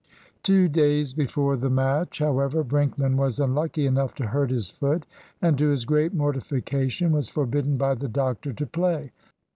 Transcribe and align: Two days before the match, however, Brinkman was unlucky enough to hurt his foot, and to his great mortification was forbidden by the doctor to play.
Two 0.41 0.67
days 0.67 1.13
before 1.13 1.55
the 1.55 1.69
match, 1.69 2.17
however, 2.17 2.63
Brinkman 2.63 3.17
was 3.17 3.39
unlucky 3.39 3.85
enough 3.85 4.15
to 4.15 4.25
hurt 4.25 4.49
his 4.49 4.67
foot, 4.67 5.05
and 5.43 5.59
to 5.59 5.69
his 5.69 5.85
great 5.85 6.11
mortification 6.11 7.11
was 7.11 7.29
forbidden 7.29 7.77
by 7.77 7.93
the 7.93 8.07
doctor 8.09 8.51
to 8.51 8.65
play. 8.65 9.11